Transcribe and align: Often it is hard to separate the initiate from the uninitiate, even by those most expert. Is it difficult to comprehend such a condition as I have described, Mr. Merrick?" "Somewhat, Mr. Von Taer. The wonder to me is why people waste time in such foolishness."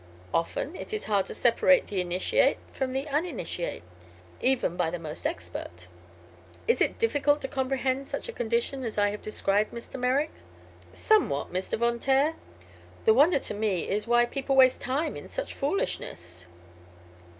Often 0.33 0.75
it 0.77 0.93
is 0.95 1.03
hard 1.03 1.27
to 1.27 1.35
separate 1.35 1.85
the 1.85 2.01
initiate 2.01 2.57
from 2.73 2.91
the 2.91 3.07
uninitiate, 3.07 3.83
even 4.41 4.75
by 4.75 4.89
those 4.89 4.99
most 4.99 5.27
expert. 5.27 5.85
Is 6.67 6.81
it 6.81 6.97
difficult 6.97 7.39
to 7.41 7.47
comprehend 7.47 8.07
such 8.07 8.27
a 8.27 8.31
condition 8.31 8.83
as 8.83 8.97
I 8.97 9.09
have 9.11 9.21
described, 9.21 9.71
Mr. 9.71 9.99
Merrick?" 9.99 10.31
"Somewhat, 10.91 11.53
Mr. 11.53 11.77
Von 11.77 11.99
Taer. 11.99 12.33
The 13.05 13.13
wonder 13.13 13.37
to 13.37 13.53
me 13.53 13.87
is 13.87 14.07
why 14.07 14.25
people 14.25 14.55
waste 14.55 14.81
time 14.81 15.15
in 15.15 15.27
such 15.29 15.53
foolishness." 15.53 16.47